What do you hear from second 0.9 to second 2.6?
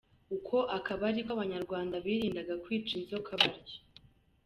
ariko Abanyarwanda birindaga